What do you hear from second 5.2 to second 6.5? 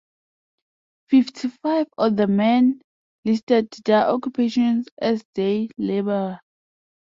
"day laborer".